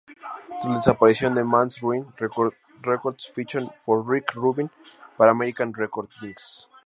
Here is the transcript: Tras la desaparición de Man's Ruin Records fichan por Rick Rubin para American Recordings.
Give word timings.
Tras 0.59 0.65
la 0.65 0.77
desaparición 0.77 1.35
de 1.35 1.43
Man's 1.43 1.79
Ruin 1.79 2.07
Records 2.17 3.27
fichan 3.35 3.69
por 3.85 4.09
Rick 4.09 4.33
Rubin 4.33 4.71
para 5.15 5.29
American 5.29 5.71
Recordings. 5.75 6.67